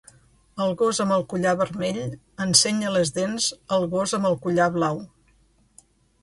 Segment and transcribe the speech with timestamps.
[0.63, 1.99] El gos amb el collar vermell
[2.45, 4.99] ensenya les dents al gos amb el collar blau.